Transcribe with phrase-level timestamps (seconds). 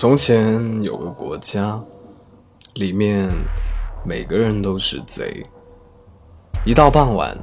[0.00, 1.82] 从前有个国家，
[2.74, 3.28] 里面
[4.04, 5.44] 每个人都是贼。
[6.64, 7.36] 一到傍晚，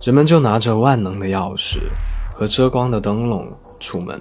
[0.00, 1.80] 人们就拿着万能的钥匙
[2.34, 3.46] 和遮光的灯笼
[3.78, 4.18] 出门，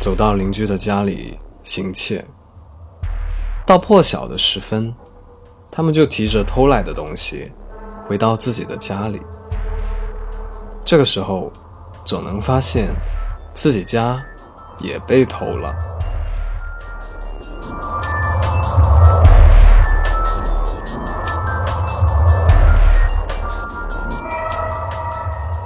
[0.00, 2.24] 走到邻居的家里行窃。
[3.64, 4.92] 到破晓的时分，
[5.70, 7.52] 他们就提着偷来的东西
[8.08, 9.22] 回到自己的家里。
[10.84, 11.52] 这个时候，
[12.04, 12.92] 总能发现
[13.54, 14.20] 自己家
[14.80, 15.72] 也被偷了。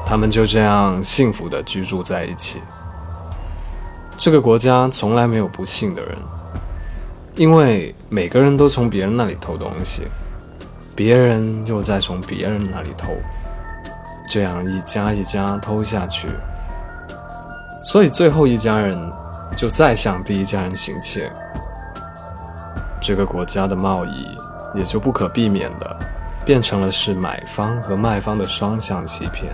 [0.08, 2.62] 他们就这样幸福的居住在一起。
[4.16, 6.16] 这个国家从来没有不幸的人，
[7.34, 10.04] 因为每个人都从别人那里偷东西，
[10.96, 13.08] 别人又再从别人那里偷，
[14.26, 16.26] 这样一家一家偷下去，
[17.82, 18.98] 所以最后一家人
[19.58, 21.30] 就再向第一家人行窃，
[22.98, 24.38] 这个国家的贸易
[24.74, 25.96] 也就不可避免的
[26.46, 29.52] 变成了是买方和卖方的双向欺骗。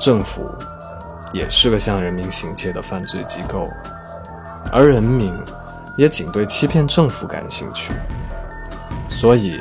[0.00, 0.50] 政府
[1.30, 3.68] 也是个向人民行窃的犯罪机构，
[4.72, 5.32] 而人民
[5.94, 7.92] 也仅对欺骗政府感兴趣，
[9.06, 9.60] 所以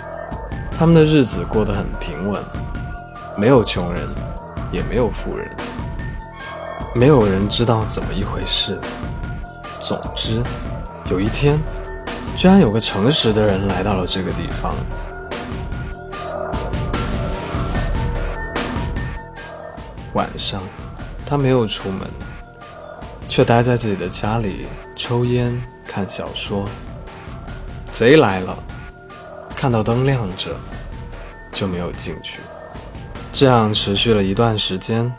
[0.71, 2.41] 他们的日子过得很平稳，
[3.35, 4.01] 没有穷人，
[4.71, 5.45] 也没有富人，
[6.95, 8.79] 没有人知道怎么一回事。
[9.81, 10.41] 总之，
[11.11, 11.59] 有一天，
[12.37, 14.73] 居然有个诚实的人来到了这个地方。
[20.19, 20.61] 晚上，
[21.25, 22.01] 他没有出门，
[23.29, 26.67] 却待在自己的家里抽烟、看小说。
[27.93, 28.61] 贼来了，
[29.55, 30.57] 看到灯亮着，
[31.53, 32.41] 就没有进去。
[33.31, 35.09] 这样持续了一段时间。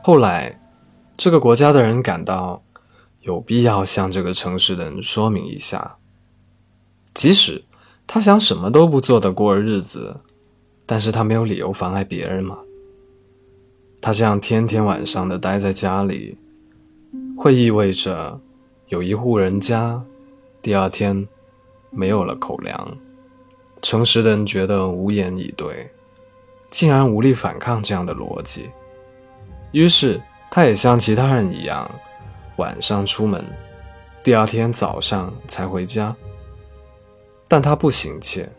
[0.00, 0.60] 后来，
[1.16, 2.62] 这个国家的人感到
[3.22, 5.96] 有必要向这个城市的人说明一下，
[7.12, 7.64] 即使
[8.06, 10.20] 他想什么都不做的过日子。
[10.90, 12.58] 但是他没有理由妨碍别人嘛？
[14.00, 16.38] 他这样天天晚上的待在家里，
[17.36, 18.40] 会意味着
[18.86, 20.02] 有一户人家
[20.62, 21.28] 第二天
[21.90, 22.96] 没有了口粮。
[23.82, 25.90] 诚实的人觉得无言以对，
[26.70, 28.70] 竟然无力反抗这样的逻辑。
[29.72, 30.18] 于是
[30.50, 31.90] 他也像其他人一样，
[32.56, 33.44] 晚上出门，
[34.22, 36.16] 第二天早上才回家。
[37.46, 38.50] 但他不行窃。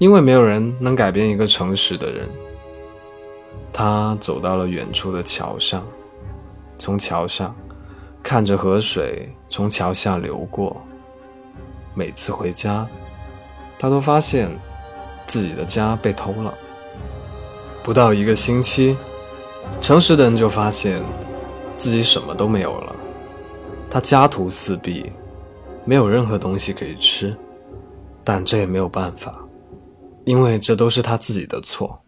[0.00, 2.26] 因为没有人能改变一个诚实的人。
[3.70, 5.86] 他走到了远处的桥上，
[6.78, 7.54] 从桥上
[8.22, 10.80] 看着河水从桥下流过。
[11.92, 12.88] 每次回家，
[13.78, 14.50] 他都发现
[15.26, 16.54] 自己的家被偷了。
[17.82, 18.96] 不到一个星期，
[19.82, 21.02] 诚实的人就发现
[21.76, 22.96] 自己什么都没有了。
[23.90, 25.12] 他家徒四壁，
[25.84, 27.36] 没有任何东西可以吃，
[28.24, 29.44] 但这也没有办法。
[30.30, 32.02] 因为这都是他自己的错，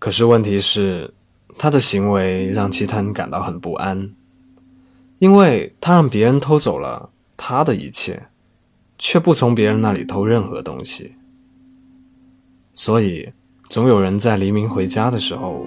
[0.00, 1.14] 可是问题是，
[1.56, 4.12] 他的行为让其他人感到很不安，
[5.20, 8.26] 因为他让别人偷走了他的一切，
[8.98, 11.12] 却不从别人那里偷任何东西，
[12.72, 13.32] 所以
[13.68, 15.64] 总有人在黎明回家的时候，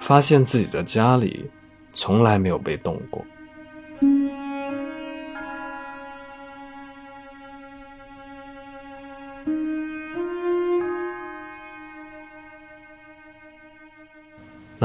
[0.00, 1.50] 发现自己的家里
[1.92, 3.22] 从来没有被动过。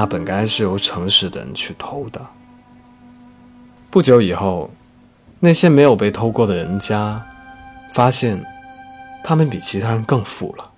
[0.02, 2.20] 那本该是由诚实的人去偷的。
[3.92, 4.72] 不久以后，
[5.40, 7.24] 那些没有被偷过的人家
[7.94, 8.44] 发现，
[9.24, 10.72] 他们比其他人更富了，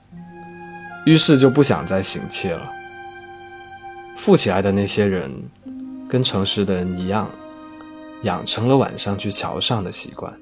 [1.05, 2.69] 于是就不想再行窃了。
[4.17, 5.31] 富起来的那些人，
[6.09, 7.29] 跟诚实的人一样，
[8.23, 10.33] 养成了晚上去桥上的习惯。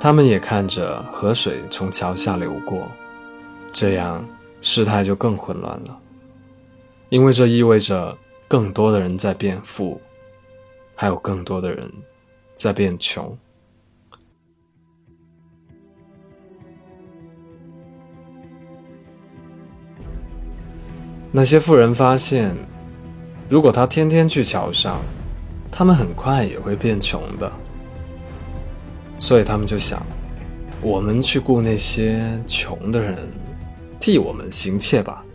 [0.00, 2.88] 他们也看着河水从桥下流过，
[3.70, 4.24] 这样
[4.62, 5.98] 事态就更混乱了。
[7.08, 8.16] 因为这意味着
[8.48, 10.00] 更多的人在变富，
[10.94, 11.90] 还有更多的人
[12.54, 13.36] 在变穷。
[21.30, 22.56] 那些富人发现，
[23.48, 25.02] 如果他天天去桥上，
[25.70, 27.52] 他们很快也会变穷的。
[29.18, 30.04] 所以他们就想，
[30.80, 33.18] 我们去雇那些穷的人
[34.00, 35.25] 替我们行窃吧。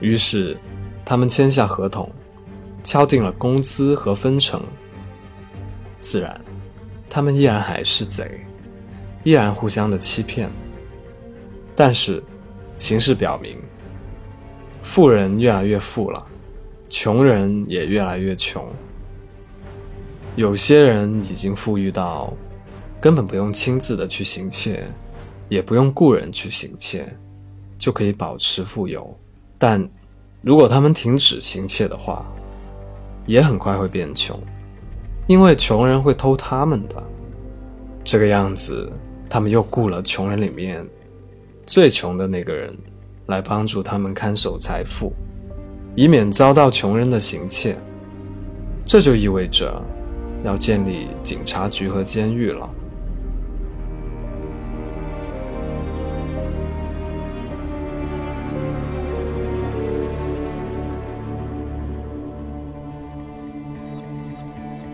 [0.00, 0.56] 于是，
[1.04, 2.10] 他们签下合同，
[2.84, 4.62] 敲定了工资和分成。
[6.00, 6.38] 自然，
[7.08, 8.46] 他们依然还是贼，
[9.24, 10.50] 依然互相的欺骗。
[11.74, 12.22] 但是，
[12.78, 13.58] 形势表明，
[14.82, 16.26] 富人越来越富了，
[16.88, 18.64] 穷人也越来越穷。
[20.36, 22.32] 有些人已经富裕到
[23.00, 24.86] 根本不用亲自的去行窃，
[25.48, 27.16] 也不用雇人去行窃，
[27.78, 29.18] 就可以保持富有。
[29.58, 29.88] 但
[30.42, 32.24] 如果他们停止行窃的话，
[33.26, 34.38] 也很快会变穷，
[35.26, 37.02] 因为穷人会偷他们的。
[38.04, 38.90] 这个样子，
[39.28, 40.86] 他们又雇了穷人里面
[41.66, 42.72] 最穷的那个人
[43.26, 45.12] 来帮助他们看守财富，
[45.94, 47.76] 以免遭到穷人的行窃。
[48.84, 49.82] 这就意味着。
[50.44, 52.70] 要建立警察局和监狱了。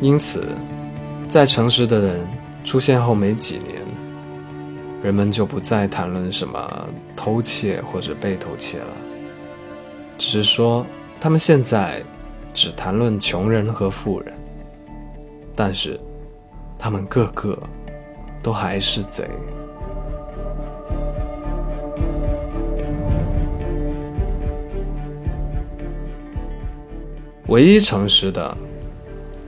[0.03, 0.45] 因此，
[1.29, 2.27] 在诚实的人
[2.65, 3.81] 出现后没几年，
[5.01, 8.97] 人们就不再谈论什么偷窃或者被偷窃了，
[10.19, 10.85] 只是说
[11.21, 12.03] 他们现在
[12.53, 14.35] 只谈论穷人和富人。
[15.55, 15.97] 但是，
[16.77, 17.57] 他们个个
[18.43, 19.31] 都还是贼。
[27.47, 28.57] 唯一诚实的，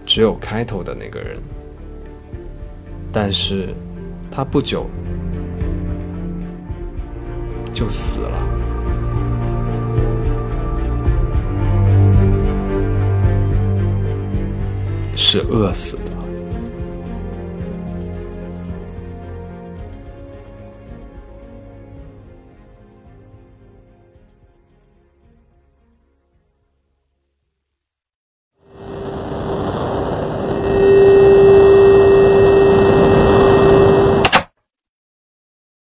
[0.06, 1.36] 只有开头的那个人。
[3.12, 3.72] 但是，
[4.30, 4.90] 他不久
[7.72, 8.38] 就死了，
[15.14, 16.13] 是饿死的。